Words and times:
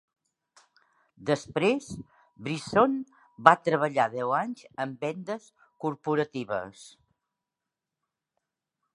Després, 1.29 1.89
Brison 2.47 2.95
va 3.47 3.53
treballar 3.67 4.07
deu 4.13 4.33
anys 4.37 4.63
en 4.85 4.95
vendes 5.03 5.45
corporatives. 5.85 6.87